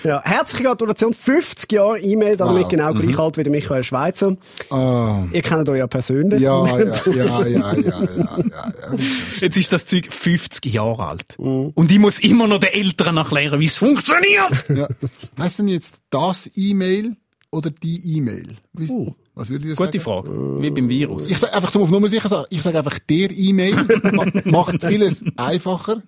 [0.05, 2.69] Ja, herzliche Gratulation, 50 Jahre E-Mail, damit Wow.
[2.69, 4.37] genau gleich alt wie der Michael Schweizer.
[4.71, 6.41] Ah, Ihr kennt euch ja persönlich.
[6.41, 8.73] ja, ja, ja, ja, ja, ja, ja, ja.
[9.41, 11.35] Jetzt ist das Zeug 50 Jahre alt.
[11.39, 11.73] Mhm.
[11.75, 14.53] Und ich muss immer noch den Eltern erklären, wie es funktioniert.
[14.69, 14.87] ja.
[15.39, 17.17] Heißt denn jetzt das E-Mail
[17.51, 18.47] oder die E-Mail?
[18.75, 20.01] Wie- Was würde Gute sagen?
[20.01, 20.31] Frage.
[20.61, 21.31] Wie beim Virus.
[21.31, 23.75] Ich sag einfach zum auf Nummer sicher sagen, ich sage einfach der E-Mail
[24.13, 26.03] ma macht vieles einfacher.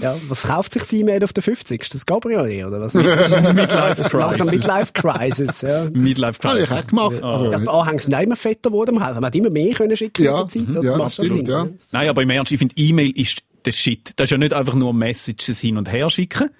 [0.00, 1.88] Ja, was kauft sich das E-Mail auf der 50?
[1.90, 2.94] Das Gabriel oder was?
[2.94, 4.52] Midlife Crisis.
[4.52, 5.84] Midlife Crisis, ja.
[5.92, 6.84] Midlife Habe ich Crisis.
[6.84, 7.22] auch gemacht.
[7.22, 8.94] Also, Ja, die Anhänge sind auch immer fetter geworden.
[8.94, 10.68] Man hat immer mehr können schicken Ja, in der Zeit.
[10.68, 11.44] mhm, Das ja, Sinn.
[11.46, 11.68] ja.
[11.92, 14.12] Nein, aber im Ernst, ich finde, E-Mail ist der Shit.
[14.16, 16.50] Das ist ja nicht einfach nur Messages hin und her schicken.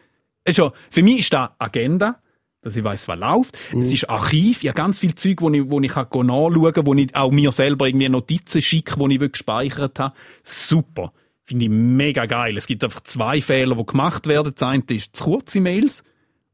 [0.44, 2.16] Ist ja, für mich ist das Agenda,
[2.60, 3.58] dass ich weiss, was läuft.
[3.78, 6.94] Es ist Archiv, ja ganz viel Zeug, wo ich, wo ich kann nachschauen kann, wo
[6.94, 10.14] ich auch mir selber irgendwie Notizen schicke, die ich wirklich gespeichert habe.
[10.42, 11.12] Super.
[11.44, 12.56] Finde ich mega geil.
[12.56, 14.52] Es gibt einfach zwei Fehler, die gemacht werden.
[14.54, 16.02] Das eine ist zu kurze Mails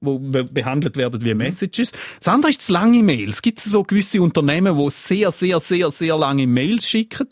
[0.00, 1.92] be- behandelt werden wie Messages.
[2.18, 3.36] Das andere ist zu lange Mails.
[3.36, 7.26] Es gibt so gewisse Unternehmen, die sehr, sehr, sehr, sehr lange Mails schicken,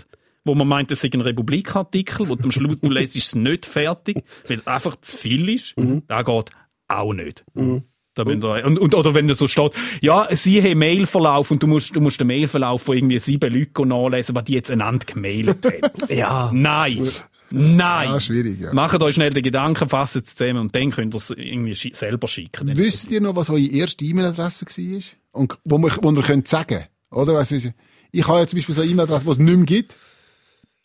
[0.45, 3.65] wo man meint, es sei ein Republikartikel, wo du am Schluss du lässt es nicht
[3.67, 5.75] fertig, weil es einfach zu viel ist.
[6.09, 6.51] Das geht
[6.89, 7.45] auch nicht.
[7.55, 7.83] Da wenn
[8.15, 11.97] da, und, und, oder wenn da so steht, ja, sie haben Mailverlauf und du musst,
[11.97, 15.93] du musst den Mailverlauf von irgendwie sieben Leuten nachlesen, was die jetzt einander gemailt haben.
[16.09, 16.51] Ja.
[16.53, 17.09] Nein!
[17.51, 18.09] Nein!
[18.11, 18.73] Ja, schwierig, ja.
[18.73, 21.95] Macht euch schnell den Gedanken, fasst es zusammen und dann könnt ihr es irgendwie schi-
[21.95, 22.71] selber schicken.
[22.77, 25.03] Wisst ihr noch, was eure erste E-Mail-Adresse war?
[25.33, 27.35] Und wo, man, wo ihr könnt sagen Oder?
[27.39, 29.97] Also, ich habe ja zum Beispiel so eine E-Mail-Adresse, die es nicht mehr gibt.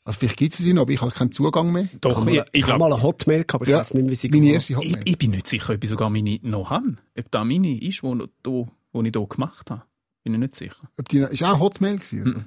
[0.08, 1.90] Also vielleicht gibt es sie noch, aber ich habe keinen Zugang mehr.
[2.00, 4.16] Doch, ich, ich Ich habe mal eine Hotmail gehabt, aber ich Ja, weiß nicht, wie
[4.16, 5.04] sie meine gemacht erste ich, Hotmail.
[5.06, 6.96] ich bin nicht sicher, ob ich sogar meine noch habe.
[7.20, 9.84] Ob da meine ist, wo, wo ich hier gemacht habe.
[10.24, 10.90] Bin ich nicht sicher.
[10.98, 12.46] Ob die, ist auch Hotmail gewesen?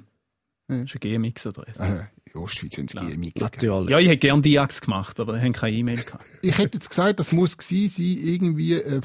[0.67, 1.83] Das ist eine GMX-Adresse.
[1.83, 3.11] Äh, in Ostschweiz haben sie GMX.
[3.11, 3.33] gegeben.
[3.41, 3.89] Natürlich.
[3.91, 6.25] Ja, ich hätte gern Diax gemacht, aber ich habe keine E-Mail gehabt.
[6.41, 9.01] Ich hätte jetzt gesagt, das muss gewesen sein, irgendwie äh,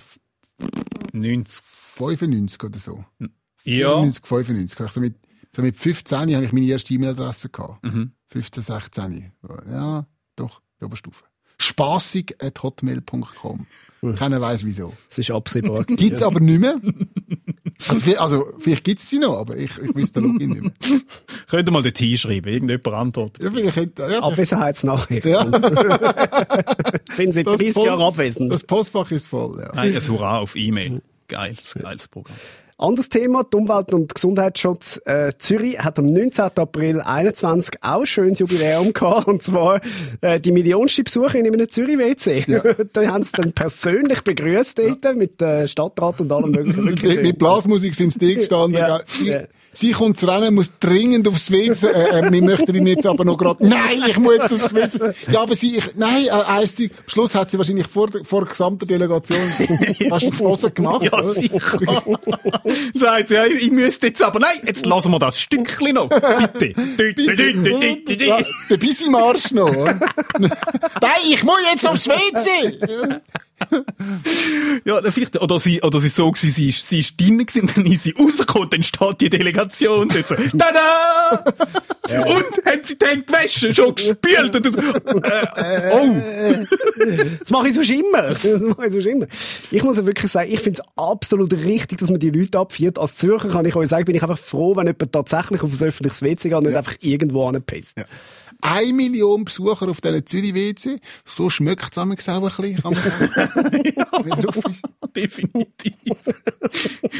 [1.12, 1.62] 90.
[1.96, 3.04] 95 oder so.
[3.18, 3.28] Ja.
[3.98, 4.80] 94, 95.
[4.80, 5.16] Also mit,
[5.54, 7.82] so mit 15 habe ich meine erste E-Mail-Adresse gehabt.
[7.84, 8.12] Mhm.
[8.28, 9.32] 15, 16.
[9.70, 11.24] Ja, doch, die Oberstufe.
[11.58, 13.66] Spassig at hotmail.com.
[14.18, 14.92] Keiner weiß wieso.
[15.08, 15.84] Das ist absehbar.
[15.84, 16.76] Gibt's aber nicht mehr.
[17.88, 20.72] Also, also vielleicht gibt's sie noch, aber ich, ich wüsste den Login nicht mehr.
[21.48, 23.42] Könnt ihr mal dort hinschreiben, irgendjemand antwortet.
[23.44, 25.24] Ja, vielleicht hätte, ja, Abwesenheitsnachricht.
[25.26, 25.44] ja,
[27.16, 28.52] Bin seit Das 30 Post- Jahren abwesend.
[28.52, 29.70] das Postfach ist voll, ja.
[29.74, 31.02] Nein, ein Hurra auf E-Mail.
[31.28, 32.36] Geiles, geiles Programm.
[32.78, 36.44] Anderes Thema, die Umwelt- und Gesundheitsschutz äh, Zürich hat am 19.
[36.56, 39.80] April 21 auch ein schönes Jubiläum gehabt, und zwar
[40.20, 42.44] äh, die millionste Besuche in einem Zürich-WC.
[42.92, 47.22] da haben sie dann persönlich begrüßt dort, mit äh, Stadtrat und allem möglichen.
[47.22, 48.78] Mit Blasmusik sind sie gestanden.
[48.78, 49.00] Ja.
[49.24, 49.40] Ja.
[49.76, 51.86] Sie kommt zu rennen, muss dringend aufs WC.
[51.86, 53.66] Äh, äh, wir möchten ihn jetzt aber noch gerade.
[53.66, 54.98] Nein, ich muss jetzt aufs WC.
[55.30, 56.74] Ja, aber sie, ich, nein, äh, eins.
[56.78, 59.38] Am Schluss hat sie wahrscheinlich vor, vor der gesamten Delegation
[60.10, 61.02] hast du die Hose gemacht.
[61.02, 61.28] Ja, oder?
[61.32, 61.58] sicher.
[62.94, 66.08] Sagt sie, ja, ich müsste jetzt aber, nein, jetzt lassen wir das Stückchen noch.
[66.08, 66.74] Bitte.
[68.26, 68.38] Ja,
[68.70, 69.68] der Bissi Marsch noch.
[69.68, 69.98] oder?
[70.38, 70.50] Nein,
[71.30, 73.20] ich muss jetzt aufs WC.
[74.84, 77.76] Ja, vielleicht, oder sie, oder sie so gewesen, sie ist, sie ist drinnen gewesen, und
[77.76, 81.44] dann ist sie rausgekommen, dann steht die Delegation dort so, tada!
[82.08, 86.66] Und, haben sie den gewaschen, schon gespült, und so, äh, oh!
[87.40, 88.22] Das mache ich sonst immer.
[88.46, 89.26] Das mache ich sonst immer.
[89.70, 92.98] Ich muss ja wirklich sagen, ich finde es absolut richtig, dass man die Leute abführt.
[92.98, 95.86] Als Zürcher kann ich euch sagen, bin ich einfach froh, wenn jemand tatsächlich auf ein
[95.86, 97.96] öffentliches WC geht und nicht einfach irgendwo anpisst.
[98.60, 100.96] Eine Million Besucher auf diesen Zürich-WC.
[101.24, 103.76] So schmeckt es auch ein bisschen, kann man sagen.
[104.66, 104.82] Ist.
[105.14, 105.94] Definitiv.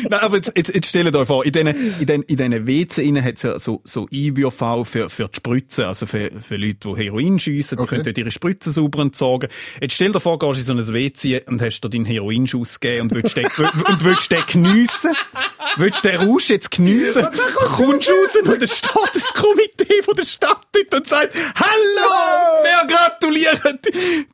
[0.09, 3.22] Nein, aber jetzt, jetzt, jetzt stellt euch vor, in diesen, in diesen, in diesen WC
[3.22, 7.05] hat es ja so, so Einwürfe für, für die Spritzen, also für, für Leute, die
[7.05, 7.96] Heroin schiessen, die Okay.
[7.96, 9.49] können dort ihre Spritzen sauber entsorgen.
[9.81, 13.03] Jetzt stell dir vor, gehst in so ein WC und hast dir deinen Heroinschuss gegeben
[13.03, 15.12] und willst den, und willst den geniessen.
[15.77, 17.27] Willst den Rausch jetzt geniessen?
[17.77, 22.65] Kommst raus und dann steht das Komitee von der Stadt dort und sagt, Hallo!
[22.65, 23.79] Wir gratulieren!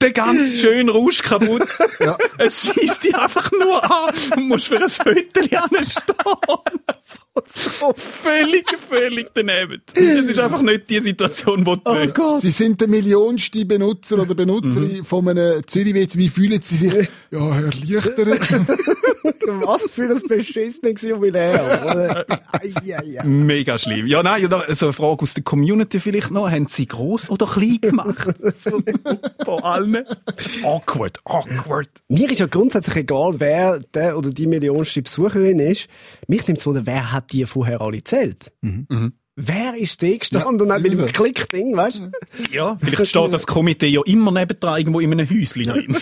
[0.01, 1.67] Der ganz schönen Rausch kaputt.
[2.01, 2.17] Ja.
[2.39, 6.15] Es schießt dich einfach nur an und musst für ein Viertel anstehen.
[7.97, 9.83] völlig, völlig daneben.
[9.95, 12.15] Es ist einfach nicht die Situation, die du Oh willst.
[12.15, 12.41] Gott.
[12.43, 16.17] Sie sind der millionste Benutzer oder Benutzerin von einem Zürichwitz.
[16.17, 17.09] Wie fühlen Sie sich?
[17.31, 18.69] Ja, erleichtert.
[19.65, 21.61] Was für ein beschissenes Jubiläum.
[23.25, 24.07] Mega schlimm.
[24.07, 26.51] Ja, nein, so eine Frage aus der Community vielleicht noch.
[26.51, 28.29] Haben Sie gross oder klein gemacht?
[28.63, 28.81] so,
[29.45, 30.05] von allen.
[30.63, 31.89] Awkward, awkward.
[32.09, 35.89] Mir ist ja grundsätzlich egal, wer der oder die millionste Besucherin ist.
[36.29, 38.53] Mich nimmt es wunder, wer hat die vorher alle gezählt?
[39.35, 41.07] Wer ist der gestanden und hat mit dem.
[41.07, 42.11] Klickding, weißt du?
[42.53, 45.97] Ja, vielleicht steht das Komitee ja immer nebendran irgendwo in einem Häuschen drin.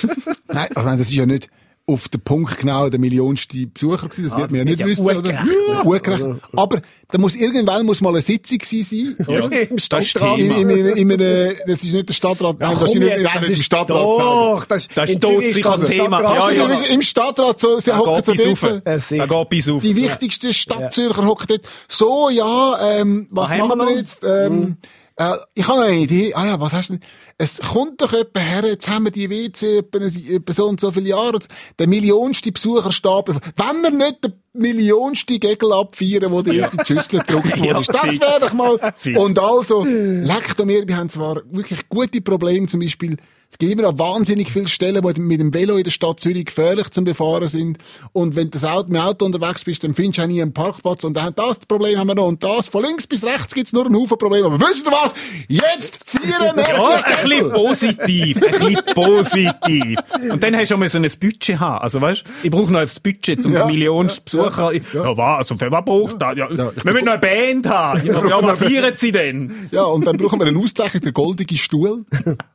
[0.49, 1.49] Nein, ich meine, das ist ja nicht
[1.93, 4.25] auf den Punkt genau der millionste Besucher gewesen.
[4.25, 5.17] Das Ah, wird man ja das nicht ja wissen, oder?
[5.19, 5.85] ungerechnet.
[5.85, 6.43] Ungerechnet.
[6.57, 9.27] Aber da muss irgendwann muss mal eine Sitzung gewesen sein.
[9.29, 10.39] Ja, Im das ist Stadtrat.
[10.39, 13.41] In, in, in, in das ist nicht der Stadtrat, nein, komm wahrscheinlich jetzt, nein, das
[13.43, 13.99] nicht im ist Stadtrat.
[14.01, 16.23] Doch, das, Das ist tot das ein Thema.
[16.23, 16.81] Ja, ja.
[16.93, 18.87] Im Stadtrat so, sie hocken so dort.
[18.87, 19.19] Äh.
[19.19, 19.83] Da geht bis auf.
[19.83, 21.63] Die wichtigsten Stadtzürcher hocken dort.
[21.89, 24.23] So, ja, ähm, was machen wir jetzt?
[24.25, 24.77] Ähm,
[25.17, 26.33] äh, ich habe eine Idee.
[26.35, 27.03] Ah ja, was hast du denn?
[27.43, 31.09] Es kommt doch jemand her, jetzt haben wir die WC etwa, so und so viele
[31.09, 31.39] Jahre.
[31.79, 33.31] Der millionste Besucherstab.
[33.57, 37.87] Wenn wir nicht den millionste Gegel abfeiern, wo dir in die Schüssel gedruckt Ja, wurde.
[37.91, 38.21] das fix.
[38.21, 38.93] wäre doch mal.
[38.95, 39.19] Fix.
[39.19, 43.17] Und also, leck doch mir, wir haben zwar wirklich gute Probleme, zum Beispiel,
[43.53, 46.45] es gibt immer noch wahnsinnig viele Stellen, die mit dem Velo in der Stadt Zürich
[46.45, 47.79] gefährlich zum Befahren sind.
[48.13, 50.41] Und wenn du das Auto, mit dem Auto unterwegs bist, dann findest du auch nie
[50.41, 51.03] einen Parkplatz.
[51.03, 52.29] Und dann das Problem haben wir noch.
[52.29, 54.47] Und das, von links bis rechts gibt's nur einen Haufen Probleme.
[54.47, 55.15] Aber wisst ihr was?
[55.49, 59.99] Jetzt feiern wir Ja, bisschen positiv, ein bisschen positiv.
[60.31, 61.83] Und dann hast du auch ein Budget haben.
[61.83, 64.73] Also weißt, ich brauche noch ein Budget zum Ja, Millionsten ja, Besucher.
[64.73, 65.17] Ja, ja.
[65.17, 65.39] was?
[65.39, 66.37] Also für was braucht das?
[66.37, 68.07] Ja, Ja, ich wir müssen noch eine Band haben.
[68.07, 69.69] Ja, ja was feiern sie denn?
[69.71, 72.05] Ja, und dann brauchen wir einen Auszeichnung, den goldigen Stuhl.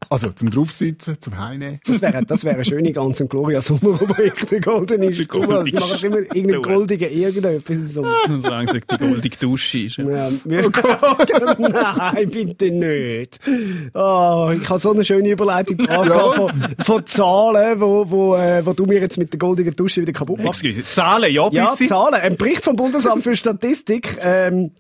[0.10, 1.80] Also, zum draufsitzen, zum Heimnehmen.
[1.86, 5.66] Das wäre, das wäre eine schöne ganz und Gloria Sommerrubrik, der goldene Stuhl.
[5.66, 8.14] Wir machen immer irgendeinen goldigen irgendetwas im Sommer.
[8.40, 9.98] Solange es die goldige Dusche ist.
[9.98, 10.16] Ja.
[10.16, 10.70] Ja, wir,
[11.58, 13.40] Nein, bitte nicht.
[13.94, 16.20] Oh, ich habe so eine schöne Überleitung gebracht Ja.
[16.34, 16.52] von,
[16.84, 20.44] von Zahlen, wo, wo, äh, wo du mir jetzt mit der goldenen Dusche wieder kaputt
[20.44, 20.64] machst.
[20.64, 21.66] Excuse, Zahlen, ja, Ja.
[21.68, 22.16] Zahlen.
[22.16, 24.72] Ein Bericht vom Bundesamt für Statistik ähm,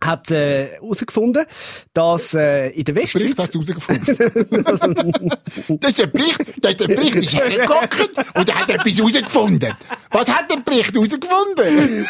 [0.00, 1.44] hat äh, herausgefunden,
[1.92, 3.38] dass äh, in der Bericht Westschweiz...
[3.38, 4.16] hat's herausgefunden.
[5.80, 9.74] das ist der Bericht, ist der Bericht ist hergeguckt und hat etwas herausgefunden.
[10.10, 12.06] Was hat der Bericht herausgefunden?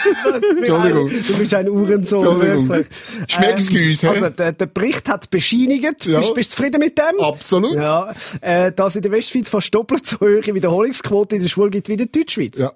[0.58, 1.10] Entschuldigung.
[1.26, 2.68] Du bist ein Uhrensohn, Entschuldigung.
[2.68, 2.96] wirklich.
[3.28, 4.08] Schmecksgüs, hä?
[4.08, 6.06] Also, der, der Bericht hat bescheinigt.
[6.06, 6.20] Ja.
[6.20, 7.20] Bist, bist du zufrieden mit dem?
[7.20, 7.74] Absolut.
[7.74, 11.88] Ja, äh, dass in der Westschweiz fast doppelt so hohe Wiederholungsquote in der Schule gibt
[11.88, 12.58] wie in der Deutschschweiz.
[12.58, 12.72] Ja,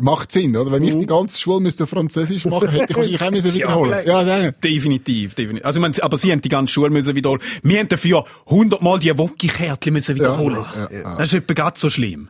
[0.00, 0.70] macht Sinn, oder?
[0.70, 3.98] Wenn ich die ganze Schule müsste Französisch machen, hätte ich wahrscheinlich auch müssen wiederholen.
[4.06, 5.64] Ja, ja, Definitiv, definitiv.
[5.64, 7.40] Also, ich meine, aber sie haben die ganze Schule müssen wiederholen.
[7.62, 10.64] Wir haben dafür hundertmal die Wonki-Kärtchen müssen wiederholen.
[10.74, 11.16] Ja, ja, ja.
[11.16, 12.28] Das ist etwa ganz so schlimm.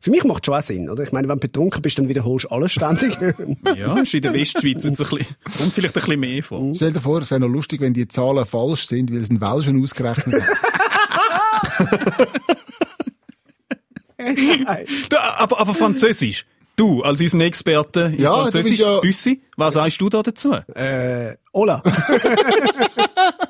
[0.00, 1.02] Für mich macht es schon auch Sinn, oder?
[1.02, 3.16] Ich meine, wenn du betrunken bist, dann wiederholst du alles ständig.
[3.76, 6.72] Ja, ist in der Westschweiz jetzt ein bisschen, kommt vielleicht ein bisschen mehr vor.
[6.74, 9.40] Stell dir vor, es wäre noch lustig, wenn die Zahlen falsch sind, weil es ein
[9.40, 12.28] Welschen ausgerechnet hat.
[15.36, 16.44] Aber, aber Französisch.
[16.78, 20.52] Du, als unser Experte in Ja, Französisch, bist ja- Büssi, was sagst du da dazu?
[20.74, 21.82] äh, hola.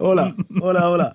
[0.00, 1.12] hola, hola, hola.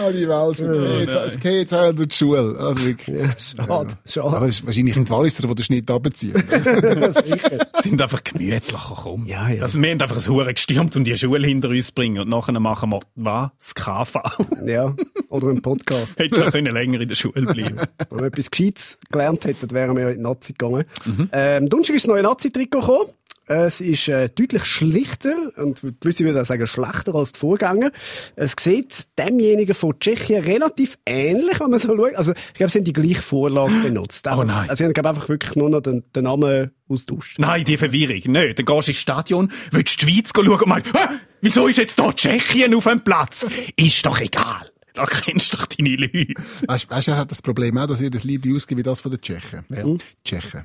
[0.00, 0.26] Ah, die.
[0.26, 2.56] Okay, jetzt, geht jetzt auch in die Schule.
[2.58, 3.20] Also wirklich.
[3.20, 4.46] Ja, schade, Aber schade.
[4.46, 6.34] es ist wahrscheinlich ein Walliser, der den Schnitt abzieht.
[6.50, 7.66] Sicher.
[7.82, 9.26] sind einfach gemütlicher, komm.
[9.26, 9.62] Ja, ja.
[9.62, 12.20] Also, wir haben einfach ein Hure gestürmt, um die Schule hinter uns zu bringen.
[12.22, 13.50] Und nachher machen wir, was?
[13.58, 14.20] Das KV.
[14.66, 14.94] Ja,
[15.28, 16.18] oder ein Podcast.
[16.18, 19.96] Hättest schon können länger in der Schule bleiben Wenn wir etwas Gescheites gelernt hätten, wären
[19.96, 20.84] wir ja in die Nazi gegangen.
[21.32, 23.10] Ähm, Donnerstag ist das neue Nazi-Trikot gekommen.
[23.46, 27.90] Es ist äh, deutlich schlichter und gewisse würden sagen schlechter als die Vorgänger.
[28.36, 32.14] Es sieht demjenigen von Tschechien relativ ähnlich, wenn man so schaut.
[32.14, 34.28] Also ich glaube, sie haben die gleiche Vorlage benutzt.
[34.28, 34.70] Oh nein.
[34.70, 37.38] Also sie haben glaube einfach wirklich nur noch den, den Namen austauscht.
[37.38, 38.32] Nein, die Verwirrung.
[38.32, 38.58] Nicht.
[38.58, 41.16] Dann gehst du ins Stadion, willst die Schweiz schauen und meinst, «Hä?
[41.40, 43.46] wieso ist jetzt da Tschechien auf dem Platz?
[43.76, 44.71] Ist doch egal.
[44.94, 46.34] Da kennst du doch deine Leute.
[46.66, 49.00] Weißt weißt du, er hat das Problem auch, dass ihr das Liebe ausgibt wie das
[49.00, 49.64] von den Tschechen.
[49.70, 49.84] Ja.
[50.22, 50.64] Tschechen.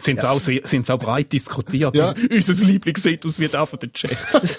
[0.00, 1.96] Sind sie auch, sehr- sind sie auch breit diskutiert.
[1.96, 2.14] Ja.
[2.30, 4.18] Unser Lieblingsethos wird auch von den Tschechen.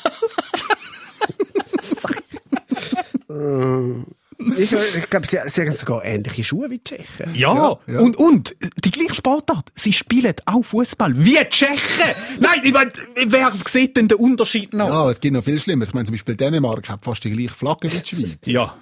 [4.57, 7.33] Ich, ich glaube, sie, sie haben sogar ähnliche Schuhe wie die Tschechen.
[7.33, 7.99] Ja, Ja, ja.
[7.99, 9.71] und, und, die gleiche Sportart.
[9.75, 11.13] Sie spielen auch Fußball.
[11.17, 12.15] Wie die Tschechen!
[12.39, 12.91] Nein, ich mein,
[13.27, 14.87] wer sieht denn den Unterschied noch?
[14.87, 15.85] Ja, es gibt noch viel Schlimmer.
[15.85, 18.37] Ich meine, zum Beispiel Dänemark hat fast die gleiche Flagge wie die Schweiz.
[18.45, 18.77] Ja.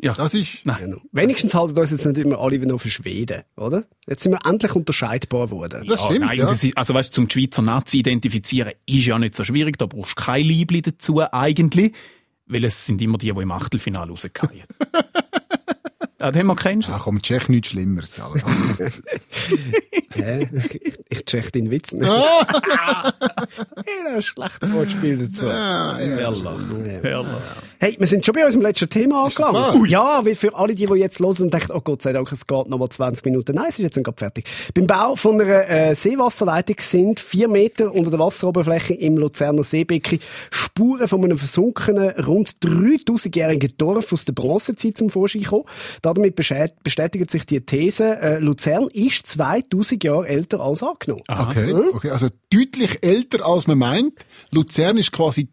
[0.00, 0.14] ja.
[0.14, 0.76] Das ist, Nein.
[0.80, 1.00] Genau.
[1.12, 3.84] Wenigstens halten uns jetzt nicht immer alle wieder noch für Schweden, oder?
[4.06, 5.84] Jetzt sind wir endlich unterscheidbar geworden.
[5.86, 6.46] das stimmt, nein, ja.
[6.46, 9.78] das ist, also weißt, du, zum Schweizer Nazi identifizieren ist ja nicht so schwierig.
[9.78, 11.92] Da brauchst du kein Liebli dazu eigentlich,
[12.48, 14.64] weil es sind immer die, die im Achtelfinale rausgehen.
[16.20, 16.92] Ah, den wir kennst du?
[16.92, 18.20] Ach komm, Tschech nichts Schlimmeres.
[20.14, 20.48] Hä?
[20.82, 22.08] Ich, ich check deinen Witz nicht.
[22.10, 23.12] Ah!
[24.04, 25.50] Ja, ein schlechtes Wortspiel dazu.
[25.50, 26.44] Herrlich.
[27.02, 27.28] Herrlich.
[27.80, 29.54] Hey, wir sind schon bei unserem letzten Thema angelangt.
[29.54, 29.86] wahr?
[29.86, 32.46] Ja, weil für alle, die, die jetzt hören und denken, oh Gott sei Dank, es
[32.46, 33.54] geht noch mal 20 Minuten.
[33.54, 34.44] Nein, es ist jetzt gerade fertig.
[34.74, 40.18] Beim Bau von einer äh, Seewasserleitung sind vier Meter unter der Wasseroberfläche im Luzerner Seebecken
[40.50, 45.64] Spuren von einem versunkenen, rund 3000-jährigen Dorf aus der Bronzezeit zum Vorschein gekommen.
[46.14, 51.22] Damit bestätigt sich die These, äh, Luzern ist 2000 Jahre älter als angenommen.
[51.28, 54.14] Okay, okay, also deutlich älter als man meint.
[54.50, 55.48] Luzern ist quasi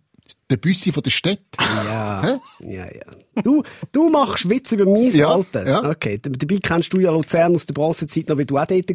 [0.49, 1.39] der Büssi von der Stadt.
[1.59, 3.41] Ja, ja, ja.
[3.43, 5.67] Du, du machst Witz über mein Ja, Alter.
[5.67, 5.89] ja.
[5.89, 8.85] Okay, dabei kennst du ja Luzern aus der Bronzezeit noch, wie du auch dort.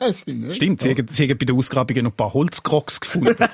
[0.00, 0.54] Das stimmt, ne?
[0.54, 3.36] Stimmt, sie, haben, sie haben bei den Ausgrabungen noch ein paar Holzkrocks gefunden.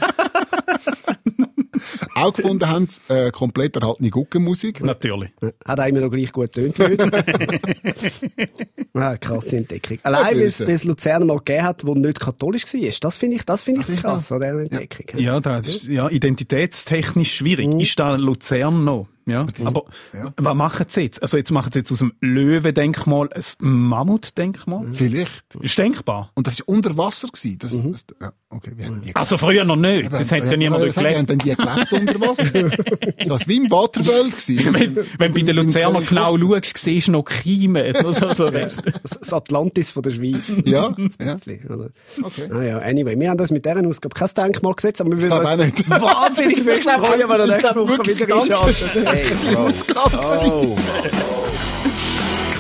[2.23, 4.83] Auch gefunden haben äh, komplett erhaltene Guckenmusik.
[4.83, 5.31] Natürlich.
[5.65, 6.79] Hat auch immer noch gleich gut getönt.
[8.95, 9.99] ah, krasse Entdeckung.
[10.03, 12.91] Allein, weil es Luzern mal gegeben hat, wo nicht katholisch war.
[13.01, 14.33] Das finde ich, das finde ich ist krass, das?
[14.33, 15.21] an dieser Entdeckung.
[15.21, 17.69] Ja, das ist ja, identitätstechnisch schwierig.
[17.81, 19.09] Ist da Luzern noch?
[19.31, 19.47] Ja.
[19.65, 20.33] Aber Ja.
[20.37, 21.23] was machen sie jetzt?
[21.23, 24.87] Also jetzt machen sie jetzt aus dem Löwendenkmal ein Mammutdenkmal?
[24.93, 25.55] Vielleicht.
[25.61, 26.31] Ist denkbar.
[26.35, 27.29] Und das war unter Wasser.
[27.29, 27.59] Gewesen.
[27.59, 30.13] Das, das, ja, okay, wir haben die Also früher noch nicht.
[30.13, 31.31] Das hat ja niemand dort Wir haben gelebt.
[31.31, 32.45] dann die gelebt unter Wasser.
[33.19, 33.69] das war wie im.
[33.69, 34.75] Gewesen.
[34.75, 37.95] Wenn, wenn bei den Luzerner genau schaust, siehst du noch Kiemen.
[38.11, 38.83] Also, so Rest.
[39.03, 40.51] Das das Atlantis von der Schweiz.
[40.65, 41.37] Ja, ja.
[42.23, 42.49] Okay.
[42.53, 45.33] Ah ja, anyway, wir haben das mit dieser Ausgabe kein Denkmal gesetzt, aber wir würden
[45.33, 49.20] uns wahnsinnig viel freuen, wenn er Ich nächste glaub Woche wieder ganz einschaltet.
[49.23, 49.55] Hey.
[49.57, 50.19] Ausgabe.
[50.19, 50.77] Oh,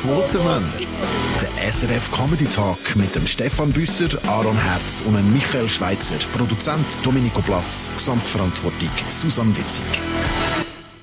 [0.03, 0.69] Quotenmänner.
[1.41, 6.17] Der SRF Comedy Talk mit dem Stefan Büsser, Aaron Herz und dem Michael Schweitzer.
[6.37, 7.91] Produzent Domenico Blass.
[7.97, 9.85] Gesamtverantwortung Susanne Witzig.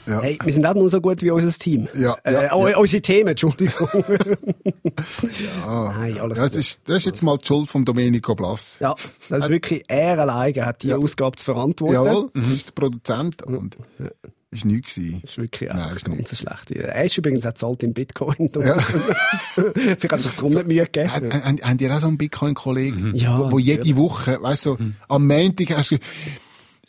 [0.06, 0.22] Ja.
[0.22, 1.88] Hey, wir sind auch nur so gut wie unser Team.
[1.96, 2.78] Ja, äh, ja, oh, ja.
[2.78, 3.90] Unsere Themen, Entschuldigung.
[5.66, 6.60] Nein, alles Ja, das, gut.
[6.62, 8.78] ist, das ist jetzt mal die Schuld von Domenico Blass.
[8.80, 8.94] Ja,
[9.30, 10.98] das ist wirklich er alleine hat die Ja.
[10.98, 11.94] Ausgabe zu verantworten.
[11.96, 13.76] Jawohl, das ist der Produzent und
[14.52, 15.20] ist nichts gewesen.
[15.22, 16.38] Das ist wirklich Nein, ist ganz nicht.
[16.38, 16.72] schlecht.
[16.72, 18.50] Er ist übrigens auch zahlt in Bitcoin.
[18.58, 18.80] Ja.
[19.54, 21.12] Vielleicht hat sich darum nicht Mühe gegeben.
[21.12, 24.78] Haben, haben, haben die auch so einen Bitcoin-Kollegen, Ja, wo, wo jede Woche, weißt du,
[24.78, 25.98] so, am Montag hast du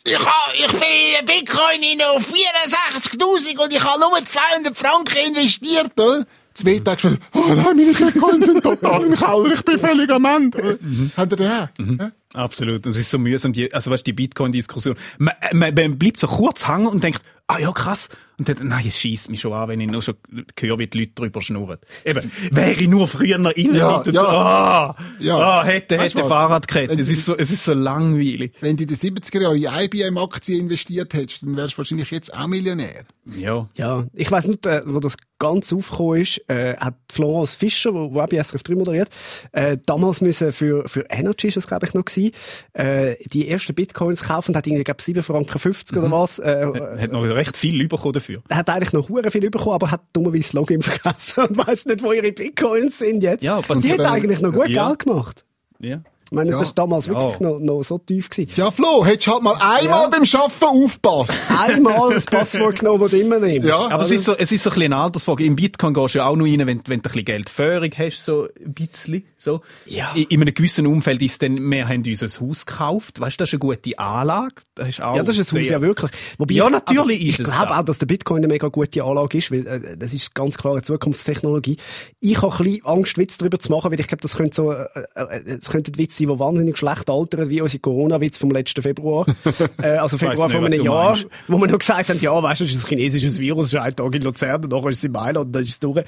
[0.05, 5.91] ich, ha, ich bin Bitcoin in auf 64.000 und ich habe nur 200 Franken investiert,
[5.99, 6.25] oder?
[6.53, 10.25] Zwei Tage später, oh nein, meine Bitcoins sind total im Keller, ich bin völlig am
[10.25, 10.57] Ende.
[10.57, 10.77] oder?
[11.15, 11.67] Habt ihr den auch?
[11.99, 12.11] Ja?
[12.33, 12.85] Absolut.
[12.85, 14.95] Das ist so mühsam, die, also weißt, die Bitcoin-Diskussion.
[15.17, 18.09] Man, man, man bleibt so kurz hängen und denkt, ah ja, krass.
[18.37, 20.15] Und dann, nein, es schießt mich schon an, wenn ich nur schon
[20.57, 21.79] höre, wie die Leute drüber schnurren.
[22.05, 24.11] Eben, wäre ich nur früher noch innen Ja, ja.
[24.13, 25.37] so, ah, Ja.
[25.37, 26.23] ah, hätte, du hätte?
[26.23, 26.93] Fahrradkette.
[26.99, 28.53] Es ist so, es ist so langweilig.
[28.61, 32.33] Wenn du in den 70er Jahren in IBM-Aktien investiert hättest, dann wärst du wahrscheinlich jetzt
[32.33, 33.03] auch Millionär.
[33.37, 33.67] Ja.
[33.75, 38.13] Ja, ich weiss nicht, äh, wo das ganz aufgekommen ist, äh, hat Florence Fischer, wo,
[38.13, 39.09] wo auch bei SRF 3 moderiert,
[39.51, 42.31] äh, damals müssen für, für Energy, ist das glaube ich noch gewesen,
[42.73, 46.65] äh, die ersten Bitcoins kaufen, hat irgendwie, glaube 7 Franken 50 oder was, äh,
[46.99, 48.41] Hat noch recht viel bekommen dafür.
[48.49, 52.03] hat eigentlich noch hure viel bekommen, aber hat dummerweise das Login vergessen und weiss nicht,
[52.03, 53.43] wo ihre Bitcoins sind jetzt.
[53.43, 54.87] Ja, die passiert hat eigentlich noch gut Ja.
[54.89, 55.45] Geld gemacht.
[55.79, 56.01] Ja.
[56.31, 56.59] Ich meine, Ja.
[56.59, 57.13] das war damals Ja.
[57.13, 58.51] wirklich noch, noch so tief gewesen.
[58.55, 60.07] Ja, Flo, hättest du halt mal einmal Ja.
[60.09, 61.57] beim Schaffen aufpassen.
[61.57, 63.67] Einmal das Passwort genommen, das du immer nimmst.
[63.67, 63.89] Ja.
[63.89, 65.43] Aber es ist so, es ist so ein bisschen eine Altersfrage.
[65.43, 68.23] Im Bitcoin gehst du ja auch noch rein, wenn, wenn du ein bisschen Geldführung hast,
[68.25, 69.61] so ein bisschen, so.
[69.85, 70.11] Ja.
[70.13, 73.19] In, in einem gewissen Umfeld ist dann, wir haben uns ein Haus gekauft.
[73.19, 74.55] Weißt du, das ist eine gute Anlage.
[74.79, 76.11] Das ist auch Ja, das ist ein Haus, ja wirklich.
[76.37, 77.77] Wobei Ja, ich- natürlich also, ist ich es glaube das.
[77.79, 80.73] auch, dass der Bitcoin eine mega gute Anlage ist, weil äh, das ist ganz klar
[80.73, 81.77] eine Zukunftstechnologie.
[82.19, 84.71] Ich habe ein bisschen Angst, Witz darüber zu machen, weil ich glaube, das könnte so,
[84.71, 88.51] äh, äh, es könnte ein Witz sein, der wahnsinnig schlecht altert, wie unsere Corona-Witz vom
[88.51, 89.25] letzten Februar.
[89.81, 91.27] äh, also Februar von einem Jahr, meinst.
[91.47, 93.79] wo wir noch gesagt haben, ja, weißt du, das ist ein chinesisches Virus, es ist
[93.79, 95.97] ein Tag in Luzern, und nachher ist es in Mailand, und dann ist es durch.
[95.97, 96.03] Ja,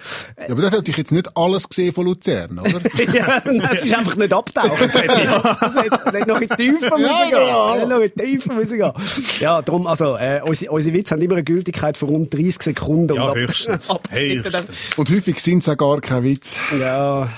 [0.51, 2.69] aber das hätte ich jetzt nicht alles gesehen von Luzern, oder?
[3.13, 4.71] ja, nein, es ist einfach nicht abtauchen.
[4.85, 7.31] Es hätte, ja, es es hätte noch in die Tiefe müssen gehen.
[7.31, 7.73] ja.
[7.75, 8.91] Es hätte noch in die Tiefe müssen gehen.
[9.39, 13.15] Ja, darum, also, äh, unsere, unsere Witze haben immer eine Gültigkeit von rund 30 Sekunden.
[13.15, 13.89] Ja, Und ab- höchstens.
[13.89, 14.65] ab- Höchstens.
[14.97, 16.57] Und häufig sind es auch gar kein Witz.
[16.79, 17.29] Ja.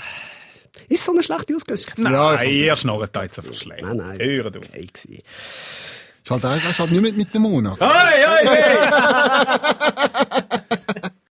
[0.90, 1.80] Ist so eine schlechte Ausgabe?
[1.98, 3.82] Nein, Ja, ihr schnarrt da jetzt einfach schlecht.
[3.84, 4.20] Nein, nein.
[4.20, 4.60] Hör du.
[4.60, 5.20] Okay gewesen.
[6.26, 7.80] Ist halt, ist halt nicht mit, mit dem Monat.
[7.80, 8.78] Hey, hey, hey!